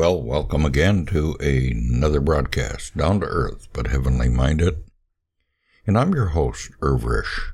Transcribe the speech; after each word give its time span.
Well, 0.00 0.22
welcome 0.22 0.64
again 0.64 1.04
to 1.08 1.34
another 1.40 2.20
broadcast, 2.20 2.96
down 2.96 3.20
to 3.20 3.26
earth 3.26 3.68
but 3.74 3.88
heavenly 3.88 4.30
minded. 4.30 4.82
And 5.86 5.98
I'm 5.98 6.14
your 6.14 6.28
host, 6.28 6.70
Irvish. 6.80 7.52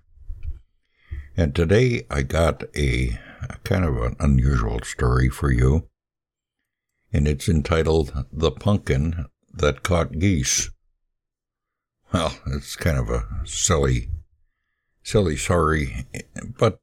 And 1.36 1.56
today 1.56 2.06
I 2.08 2.22
got 2.22 2.62
a, 2.76 3.18
a 3.50 3.58
kind 3.64 3.84
of 3.84 3.96
an 3.96 4.14
unusual 4.20 4.78
story 4.84 5.28
for 5.28 5.50
you. 5.50 5.88
And 7.12 7.26
it's 7.26 7.48
entitled 7.48 8.26
The 8.32 8.52
Pumpkin 8.52 9.26
That 9.52 9.82
Caught 9.82 10.12
Geese. 10.20 10.70
Well, 12.12 12.32
it's 12.46 12.76
kind 12.76 12.96
of 12.96 13.10
a 13.10 13.26
silly, 13.44 14.10
silly 15.02 15.36
story, 15.36 16.06
but 16.56 16.78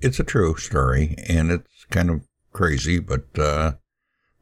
it's 0.00 0.20
a 0.20 0.24
true 0.24 0.54
story 0.54 1.16
and 1.28 1.50
it's 1.50 1.84
kind 1.90 2.10
of 2.10 2.22
crazy, 2.52 3.00
but 3.00 3.36
uh, 3.36 3.72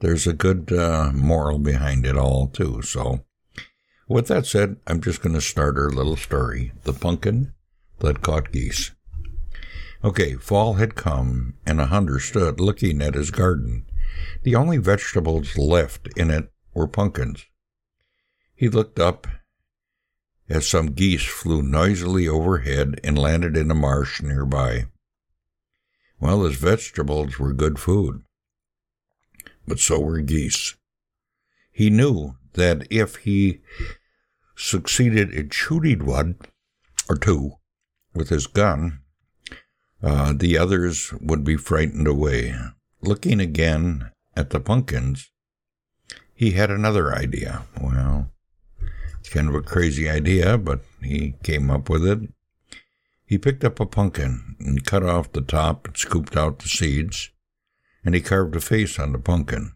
there's 0.00 0.26
a 0.26 0.32
good 0.32 0.72
uh, 0.72 1.10
moral 1.12 1.58
behind 1.58 2.06
it 2.06 2.16
all, 2.16 2.48
too. 2.48 2.82
So, 2.82 3.24
with 4.08 4.28
that 4.28 4.46
said, 4.46 4.76
I'm 4.86 5.00
just 5.00 5.22
going 5.22 5.34
to 5.34 5.40
start 5.40 5.76
our 5.76 5.90
little 5.90 6.16
story 6.16 6.72
The 6.84 6.92
Pumpkin 6.92 7.54
That 8.00 8.22
Caught 8.22 8.52
Geese. 8.52 8.92
Okay, 10.02 10.34
fall 10.34 10.74
had 10.74 10.94
come, 10.94 11.54
and 11.64 11.80
a 11.80 11.86
hunter 11.86 12.18
stood 12.18 12.60
looking 12.60 13.00
at 13.00 13.14
his 13.14 13.30
garden. 13.30 13.86
The 14.42 14.54
only 14.54 14.76
vegetables 14.76 15.56
left 15.56 16.08
in 16.16 16.30
it 16.30 16.52
were 16.74 16.86
pumpkins. 16.86 17.46
He 18.54 18.68
looked 18.68 18.98
up 18.98 19.26
as 20.48 20.66
some 20.66 20.88
geese 20.88 21.24
flew 21.24 21.62
noisily 21.62 22.28
overhead 22.28 23.00
and 23.02 23.18
landed 23.18 23.56
in 23.56 23.70
a 23.70 23.74
marsh 23.74 24.20
nearby. 24.20 24.86
Well, 26.20 26.44
his 26.44 26.56
vegetables 26.56 27.38
were 27.38 27.52
good 27.52 27.78
food, 27.78 28.22
but 29.66 29.78
so 29.78 30.00
were 30.00 30.20
geese. 30.20 30.76
He 31.72 31.90
knew 31.90 32.36
that 32.52 32.86
if 32.90 33.16
he 33.16 33.60
succeeded 34.56 35.32
in 35.32 35.50
shooting 35.50 36.06
one 36.06 36.36
or 37.08 37.16
two 37.16 37.54
with 38.14 38.28
his 38.28 38.46
gun, 38.46 39.00
uh, 40.02 40.32
the 40.36 40.56
others 40.58 41.12
would 41.20 41.44
be 41.44 41.56
frightened 41.56 42.06
away. 42.06 42.54
Looking 43.00 43.40
again 43.40 44.10
at 44.36 44.50
the 44.50 44.60
pumpkins, 44.60 45.30
he 46.34 46.52
had 46.52 46.70
another 46.70 47.14
idea. 47.14 47.64
Well, 47.80 48.30
it's 49.20 49.28
kind 49.28 49.48
of 49.48 49.54
a 49.54 49.62
crazy 49.62 50.08
idea, 50.08 50.58
but 50.58 50.80
he 51.02 51.34
came 51.42 51.70
up 51.70 51.88
with 51.88 52.06
it. 52.06 52.20
He 53.24 53.38
picked 53.38 53.64
up 53.64 53.80
a 53.80 53.86
pumpkin 53.86 54.56
and 54.60 54.84
cut 54.84 55.02
off 55.02 55.32
the 55.32 55.40
top 55.40 55.86
and 55.86 55.96
scooped 55.96 56.36
out 56.36 56.58
the 56.58 56.68
seeds, 56.68 57.30
and 58.04 58.14
he 58.14 58.20
carved 58.20 58.54
a 58.54 58.60
face 58.60 58.98
on 58.98 59.12
the 59.12 59.18
pumpkin. 59.18 59.72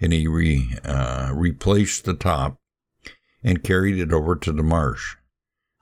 And 0.00 0.12
he 0.12 0.26
re, 0.26 0.76
uh, 0.84 1.32
replaced 1.34 2.04
the 2.04 2.14
top 2.14 2.56
and 3.42 3.64
carried 3.64 3.98
it 3.98 4.12
over 4.12 4.36
to 4.36 4.52
the 4.52 4.62
marsh. 4.62 5.16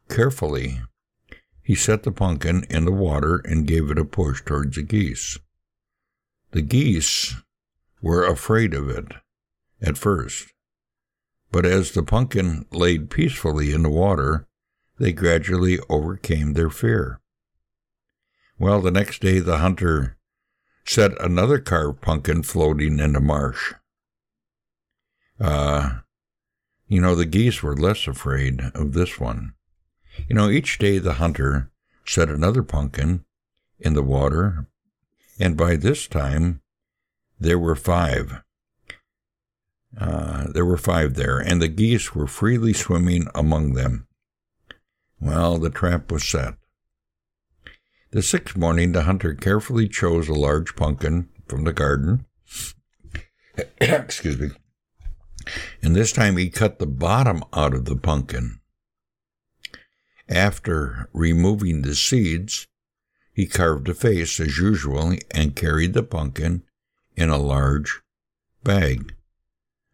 Carefully, 0.09 0.81
he 1.63 1.75
set 1.75 2.03
the 2.03 2.13
pumpkin 2.13 2.65
in 2.71 2.85
the 2.85 2.93
water 2.93 3.43
and 3.45 3.67
gave 3.67 3.91
it 3.91 3.99
a 3.99 4.05
push 4.05 4.43
towards 4.43 4.77
the 4.77 4.83
geese. 4.83 5.39
The 6.53 6.63
geese 6.63 7.35
were 8.01 8.25
afraid 8.25 8.73
of 8.73 8.89
it 8.89 9.13
at 9.83 9.99
first, 9.99 10.53
but 11.53 11.67
as 11.67 11.93
the 11.93 12.03
pumpkin 12.03 12.65
laid 12.73 13.11
peacefully 13.11 13.73
in 13.73 13.83
the 13.83 13.91
water, 13.91 14.47
they 14.99 15.13
gradually 15.13 15.79
overcame 15.89 16.55
their 16.55 16.71
fear. 16.71 17.21
Well, 18.59 18.81
the 18.81 18.91
next 18.91 19.21
day 19.21 19.39
the 19.39 19.59
hunter 19.59 20.18
set 20.89 21.21
another 21.23 21.59
carved 21.59 22.01
pumpkin 22.01 22.43
floating 22.43 22.99
in 22.99 23.13
the 23.13 23.21
marsh. 23.21 23.75
Uh, 25.39 25.99
you 26.87 27.01
know, 27.01 27.15
the 27.15 27.27
geese 27.27 27.63
were 27.63 27.77
less 27.77 28.09
afraid 28.09 28.63
of 28.75 28.95
this 28.95 29.21
one. 29.21 29.53
You 30.29 30.35
know, 30.35 30.49
each 30.49 30.79
day 30.79 30.99
the 30.99 31.15
hunter 31.15 31.71
set 32.07 32.31
another 32.31 32.63
pumpkin 32.63 33.25
in 33.79 33.93
the 33.93 34.03
water, 34.03 34.67
and 35.39 35.57
by 35.57 35.77
this 35.77 36.09
time 36.09 36.63
there 37.39 37.59
were 37.59 37.77
five. 37.77 38.43
Uh, 39.99 40.47
there 40.53 40.65
were 40.65 40.79
five 40.79 41.15
there, 41.15 41.39
and 41.39 41.61
the 41.61 41.69
geese 41.69 42.15
were 42.15 42.27
freely 42.27 42.73
swimming 42.73 43.27
among 43.35 43.75
them. 43.75 44.07
Well, 45.21 45.59
the 45.59 45.71
trap 45.71 46.11
was 46.11 46.25
set. 46.25 46.55
The 48.11 48.23
sixth 48.23 48.57
morning, 48.57 48.93
the 48.93 49.03
hunter 49.03 49.35
carefully 49.35 49.89
chose 49.89 50.29
a 50.29 50.35
large 50.35 50.77
pumpkin 50.77 51.29
from 51.47 51.65
the 51.65 51.73
garden. 51.73 52.25
Excuse 53.81 54.39
me. 54.39 54.51
And 55.83 55.95
this 55.95 56.13
time 56.13 56.37
he 56.37 56.51
cut 56.51 56.79
the 56.79 56.87
bottom 56.87 57.43
out 57.53 57.75
of 57.75 57.85
the 57.85 57.97
pumpkin. 57.97 58.61
After 60.29 61.09
removing 61.13 61.83
the 61.83 61.95
seeds, 61.95 62.67
he 63.33 63.47
carved 63.47 63.89
a 63.89 63.95
face 63.95 64.41
as 64.41 64.59
usual 64.59 65.15
and 65.31 65.57
carried 65.57 65.95
the 65.95 66.03
pumpkin 66.03 66.65
in 67.17 67.31
a 67.31 67.39
large 67.39 68.01
bag 68.65 69.15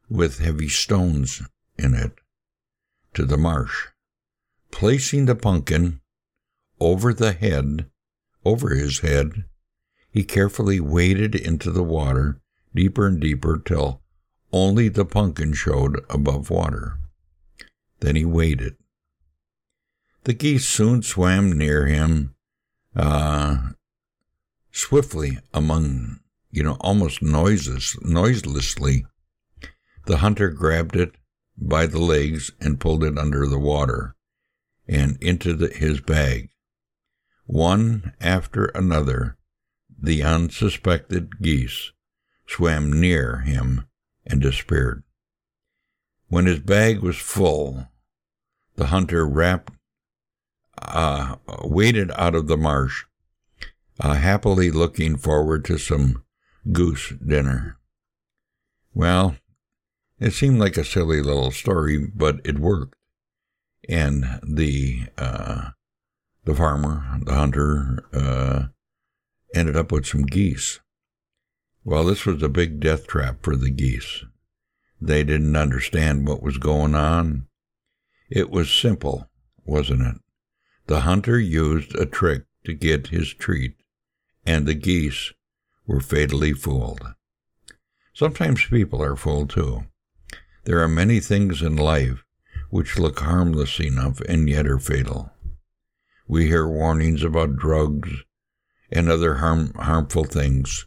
with 0.08 0.38
heavy 0.38 0.69
stones 0.69 1.42
in 1.78 1.94
it 1.94 2.12
to 3.14 3.25
the 3.25 3.36
marsh 3.36 3.88
placing 4.75 5.26
the 5.26 5.36
pumpkin 5.36 6.00
over 6.81 7.14
the 7.14 7.32
head, 7.32 7.88
over 8.44 8.75
his 8.75 9.00
head, 9.00 9.44
he 10.10 10.25
carefully 10.25 10.81
waded 10.81 11.34
into 11.34 11.71
the 11.71 11.82
water 11.82 12.41
deeper 12.75 13.06
and 13.06 13.21
deeper 13.21 13.60
till 13.65 14.03
only 14.53 14.88
the 14.88 15.05
pumpkin 15.05 15.53
showed 15.53 16.05
above 16.09 16.50
water. 16.50 16.99
Then 18.00 18.16
he 18.16 18.25
waited. 18.25 18.77
The 20.25 20.34
geese 20.34 20.66
soon 20.66 21.03
swam 21.03 21.53
near 21.53 21.87
him, 21.87 22.34
uh, 22.97 23.72
swiftly 24.71 25.38
among, 25.53 26.21
you 26.50 26.62
know, 26.62 26.76
almost 26.81 27.22
noises, 27.22 27.97
noiselessly. 28.03 29.06
The 30.06 30.19
hunter 30.19 30.50
grabbed 30.50 30.97
it 30.97 31.15
by 31.56 31.87
the 31.87 31.99
legs 31.99 32.50
and 32.61 32.81
pulled 32.81 33.05
it 33.05 33.19
under 33.19 33.47
the 33.47 33.59
water 33.59 34.15
and 34.87 35.16
into 35.21 35.55
the, 35.55 35.69
his 35.69 36.00
bag. 36.00 36.50
One 37.47 38.15
after 38.21 38.66
another, 38.66 39.37
the 39.97 40.22
unsuspected 40.22 41.41
geese 41.41 41.93
swam 42.47 43.00
near 43.00 43.41
him 43.41 43.87
and 44.27 44.41
disappeared. 44.41 45.03
When 46.28 46.47
his 46.47 46.60
bag 46.60 47.00
was 47.00 47.16
full, 47.16 47.88
the 48.77 48.87
hunter 48.87 49.27
wrapped, 49.27 49.72
uh, 50.81 51.37
waded 51.62 52.10
out 52.16 52.34
of 52.34 52.49
the 52.49 52.56
marsh, 52.56 53.05
uh, 54.00 54.15
happily 54.15 54.71
looking 54.71 55.16
forward 55.16 55.65
to 55.66 55.78
some 55.78 56.25
goose 56.72 57.12
dinner. 57.25 57.78
Well, 58.94 59.37
it 60.19 60.32
seemed 60.32 60.59
like 60.59 60.76
a 60.76 60.84
silly 60.84 61.21
little 61.21 61.50
story, 61.50 61.99
but 61.99 62.41
it 62.44 62.59
worked 62.59 62.97
and 63.88 64.41
the 64.43 65.06
uh, 65.19 65.70
the 66.44 66.55
farmer, 66.55 67.19
the 67.23 67.32
hunter, 67.32 68.05
uh, 68.12 68.64
ended 69.55 69.76
up 69.76 69.93
with 69.93 70.06
some 70.06 70.23
geese. 70.23 70.81
Well, 71.85 72.05
this 72.05 72.25
was 72.26 72.43
a 72.43 72.49
big 72.49 72.81
death 72.81 73.06
trap 73.06 73.38
for 73.43 73.56
the 73.56 73.70
geese. 73.70 74.25
They 75.00 75.23
didn't 75.23 75.56
understand 75.56 76.26
what 76.26 76.43
was 76.43 76.58
going 76.58 76.94
on. 76.94 77.46
It 78.31 78.50
was 78.50 78.70
simple, 78.70 79.29
wasn't 79.64 80.02
it? 80.02 80.20
The 80.87 81.00
hunter 81.00 81.38
used 81.38 81.94
a 81.94 82.06
trick 82.06 82.44
to 82.64 82.75
get 82.75 83.08
his 83.08 83.32
treat, 83.35 83.76
and 84.46 84.67
the 84.67 84.75
geese 84.75 85.32
were 85.87 86.00
fatally 86.00 86.52
fooled. 86.52 87.14
Sometimes 88.14 88.64
people 88.67 89.02
are 89.02 89.17
fooled 89.17 89.50
too. 89.50 89.85
There 90.64 90.81
are 90.81 90.88
many 90.88 91.20
things 91.20 91.61
in 91.61 91.76
life 91.76 92.25
which 92.70 92.99
look 92.99 93.20
harmless 93.20 93.79
enough 93.81 94.20
and 94.23 94.49
yet 94.49 94.67
are 94.67 94.79
fatal. 94.79 95.33
We 96.26 96.47
hear 96.47 96.67
warnings 96.67 97.23
about 97.23 97.56
drugs 97.56 98.11
and 98.91 99.09
other 99.09 99.37
harm, 99.37 99.75
harmful 99.75 100.25
things 100.25 100.87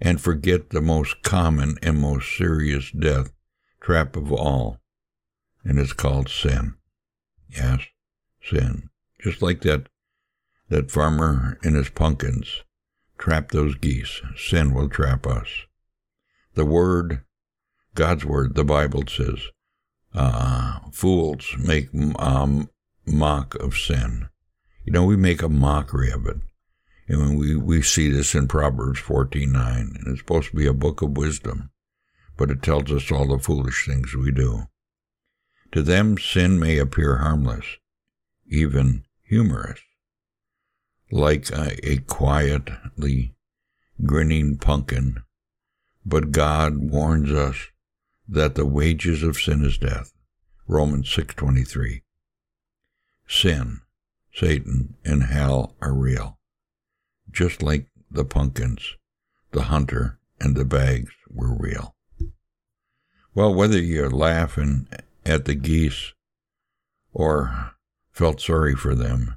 and 0.00 0.20
forget 0.20 0.70
the 0.70 0.80
most 0.80 1.22
common 1.22 1.76
and 1.82 2.00
most 2.00 2.36
serious 2.36 2.90
death 2.90 3.30
trap 3.80 4.16
of 4.16 4.32
all, 4.32 4.78
and 5.64 5.78
it's 5.78 5.92
called 5.92 6.28
sin. 6.28 6.74
Yes, 7.48 7.80
sin. 8.42 8.88
Just 9.20 9.42
like 9.42 9.60
that, 9.62 9.88
that 10.68 10.90
farmer 10.90 11.58
and 11.62 11.76
his 11.76 11.90
pumpkins 11.90 12.62
trap 13.18 13.50
those 13.50 13.74
geese. 13.74 14.22
Sin 14.36 14.72
will 14.72 14.88
trap 14.88 15.26
us. 15.26 15.48
The 16.54 16.64
Word, 16.64 17.22
God's 17.94 18.24
Word, 18.24 18.54
the 18.54 18.64
Bible 18.64 19.04
says, 19.06 19.40
uh, 20.14 20.80
fools 20.92 21.54
make 21.58 21.88
um, 22.18 22.70
mock 23.06 23.54
of 23.56 23.76
sin. 23.76 24.28
You 24.84 24.92
know, 24.92 25.04
we 25.04 25.16
make 25.16 25.42
a 25.42 25.48
mockery 25.48 26.10
of 26.10 26.26
it. 26.26 26.38
And 27.08 27.38
we, 27.38 27.56
we 27.56 27.82
see 27.82 28.08
this 28.08 28.34
in 28.34 28.46
Proverbs 28.46 29.00
14.9, 29.00 29.54
and 29.78 30.06
it's 30.06 30.20
supposed 30.20 30.50
to 30.50 30.56
be 30.56 30.66
a 30.66 30.72
book 30.72 31.02
of 31.02 31.16
wisdom, 31.16 31.70
but 32.36 32.50
it 32.50 32.62
tells 32.62 32.92
us 32.92 33.10
all 33.10 33.26
the 33.26 33.38
foolish 33.38 33.86
things 33.86 34.14
we 34.14 34.30
do. 34.30 34.68
To 35.72 35.82
them, 35.82 36.18
sin 36.18 36.58
may 36.58 36.78
appear 36.78 37.16
harmless, 37.16 37.64
even 38.48 39.04
humorous, 39.24 39.80
like 41.10 41.50
a, 41.50 41.88
a 41.88 41.98
quietly 41.98 43.34
grinning 44.04 44.56
pumpkin, 44.56 45.22
but 46.06 46.32
God 46.32 46.78
warns 46.78 47.32
us 47.32 47.68
that 48.28 48.54
the 48.54 48.66
wages 48.66 49.22
of 49.22 49.36
sin 49.36 49.64
is 49.64 49.78
death. 49.78 50.12
Romans 50.66 51.08
6:23. 51.08 52.02
Sin, 53.26 53.80
Satan, 54.32 54.96
and 55.04 55.24
hell 55.24 55.74
are 55.80 55.94
real. 55.94 56.38
Just 57.30 57.62
like 57.62 57.86
the 58.10 58.24
pumpkins, 58.24 58.96
the 59.52 59.62
hunter, 59.64 60.18
and 60.40 60.56
the 60.56 60.64
bags 60.64 61.10
were 61.28 61.54
real. 61.54 61.94
Well, 63.34 63.54
whether 63.54 63.78
you're 63.78 64.10
laughing 64.10 64.88
at 65.24 65.44
the 65.44 65.54
geese 65.54 66.12
or 67.12 67.72
felt 68.12 68.40
sorry 68.40 68.74
for 68.74 68.94
them, 68.94 69.36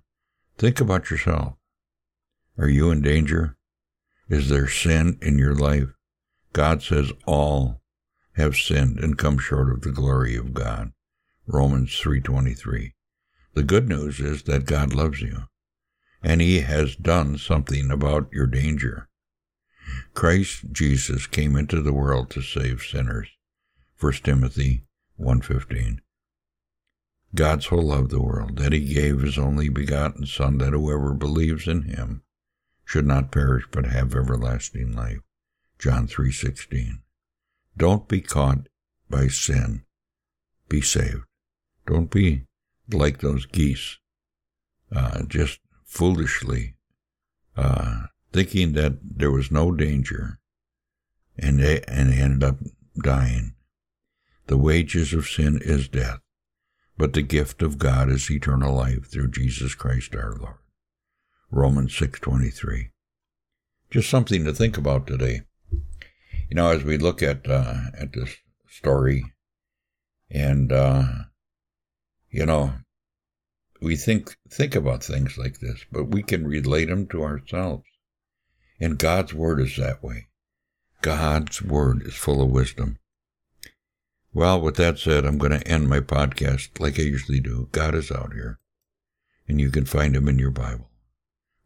think 0.58 0.80
about 0.80 1.10
yourself. 1.10 1.56
Are 2.58 2.70
you 2.70 2.92
in 2.92 3.02
danger? 3.02 3.58
Is 4.30 4.50
there 4.50 4.68
sin 4.68 5.18
in 5.22 5.38
your 5.38 5.56
life? 5.56 5.90
God 6.54 6.82
says 6.82 7.12
all 7.26 7.82
have 8.34 8.56
sinned 8.56 9.00
and 9.00 9.18
come 9.18 9.38
short 9.38 9.72
of 9.72 9.82
the 9.82 9.92
glory 9.92 10.36
of 10.36 10.54
God. 10.54 10.92
Romans 11.46 12.00
3:23. 12.00 12.94
The 13.54 13.64
good 13.64 13.88
news 13.88 14.20
is 14.20 14.44
that 14.44 14.66
God 14.66 14.94
loves 14.94 15.22
you 15.22 15.44
and 16.24 16.42
he 16.42 16.62
has 16.62 16.96
done 16.96 17.38
something 17.38 17.92
about 17.92 18.32
your 18.32 18.48
danger. 18.48 19.10
Christ 20.14 20.72
Jesus 20.72 21.28
came 21.28 21.56
into 21.56 21.82
the 21.82 21.94
world 21.94 22.30
to 22.32 22.42
save 22.42 22.82
sinners. 22.82 23.28
1 24.00 24.24
Timothy 24.24 24.86
1:15. 25.20 26.02
God 27.36 27.64
so 27.64 27.76
loved 27.76 28.10
the 28.10 28.22
world 28.22 28.58
that 28.58 28.74
he 28.74 28.94
gave 28.94 29.22
his 29.22 29.38
only 29.38 29.70
begotten 29.70 30.26
son 30.26 30.58
that 30.60 30.74
whoever 30.74 31.14
believes 31.14 31.68
in 31.68 31.84
him 31.84 32.24
should 32.86 33.06
not 33.06 33.32
perish 33.32 33.66
but 33.72 33.86
have 33.88 34.16
everlasting 34.16 34.94
life. 34.94 35.22
John 35.78 36.08
3:16. 36.08 37.02
Don't 37.76 38.08
be 38.08 38.22
caught 38.22 38.68
by 39.10 39.28
sin. 39.28 39.84
Be 40.70 40.82
saved. 40.82 41.26
Don't 41.86 42.10
be 42.10 42.48
like 42.92 43.20
those 43.20 43.46
geese, 43.46 43.98
uh, 44.96 45.24
just 45.24 45.60
foolishly 45.86 46.76
uh, 47.56 48.04
thinking 48.32 48.74
that 48.74 48.94
there 49.02 49.32
was 49.32 49.52
no 49.52 49.72
danger, 49.72 50.40
and 51.38 51.60
they 51.60 51.82
and 51.88 52.12
they 52.12 52.18
ended 52.18 52.44
up 52.44 52.58
dying. 53.02 53.54
The 54.48 54.58
wages 54.58 55.14
of 55.14 55.28
sin 55.28 55.60
is 55.64 55.88
death, 55.88 56.20
but 56.98 57.14
the 57.14 57.22
gift 57.22 57.62
of 57.62 57.78
God 57.78 58.10
is 58.10 58.30
eternal 58.30 58.76
life 58.76 59.10
through 59.10 59.32
Jesus 59.32 59.76
Christ 59.76 60.16
our 60.16 60.36
Lord. 60.36 60.58
Romans 61.52 61.94
6:23. 61.96 62.90
Just 63.92 64.10
something 64.10 64.44
to 64.44 64.54
think 64.54 64.78
about 64.78 65.06
today. 65.06 65.42
You 66.50 66.56
know, 66.56 66.70
as 66.70 66.84
we 66.84 66.98
look 66.98 67.22
at 67.22 67.48
uh, 67.48 67.92
at 67.98 68.14
this 68.14 68.36
story, 68.68 69.24
and 70.30 70.72
uh, 70.72 71.06
you 72.34 72.48
know, 72.48 72.74
we 73.80 73.96
think 73.96 74.36
think 74.50 74.76
about 74.76 75.04
things 75.04 75.38
like 75.38 75.60
this, 75.60 75.86
but 75.92 76.06
we 76.06 76.24
can 76.24 76.48
relate 76.48 76.86
them 76.86 77.06
to 77.08 77.24
ourselves. 77.24 77.86
And 78.80 78.98
God's 78.98 79.36
word 79.36 79.60
is 79.60 79.78
that 79.78 80.04
way. 80.04 80.30
God's 81.02 81.62
word 81.62 82.02
is 82.02 82.16
full 82.16 82.42
of 82.42 82.50
wisdom. 82.50 82.98
Well, 84.34 84.60
with 84.60 84.78
that 84.78 84.98
said, 84.98 85.26
I'm 85.26 85.38
going 85.38 85.52
to 85.52 85.68
end 85.68 85.88
my 85.88 86.00
podcast 86.00 86.80
like 86.80 86.98
I 86.98 87.04
usually 87.04 87.40
do. 87.40 87.70
God 87.72 87.94
is 87.94 88.12
out 88.12 88.34
here, 88.34 88.58
and 89.48 89.62
you 89.62 89.70
can 89.70 89.86
find 89.86 90.16
him 90.16 90.28
in 90.28 90.40
your 90.40 90.50
Bible. 90.50 90.90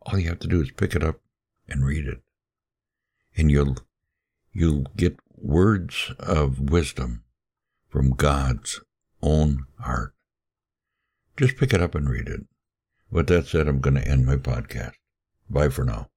All 0.01 0.19
you 0.19 0.27
have 0.27 0.39
to 0.39 0.49
do 0.49 0.61
is 0.61 0.71
pick 0.71 0.95
it 0.95 1.03
up 1.03 1.21
and 1.69 1.85
read 1.85 2.05
it. 2.07 2.21
And 3.37 3.49
you'll 3.49 3.77
you'll 4.51 4.87
get 4.97 5.17
words 5.37 6.11
of 6.19 6.59
wisdom 6.59 7.23
from 7.87 8.09
God's 8.09 8.81
own 9.21 9.65
heart. 9.79 10.13
Just 11.37 11.57
pick 11.57 11.73
it 11.73 11.81
up 11.81 11.95
and 11.95 12.09
read 12.09 12.27
it. 12.27 12.41
With 13.11 13.27
that 13.27 13.47
said, 13.47 13.67
I'm 13.67 13.79
going 13.79 13.95
to 13.95 14.07
end 14.07 14.25
my 14.25 14.37
podcast. 14.37 14.93
Bye 15.49 15.69
for 15.69 15.85
now. 15.85 16.09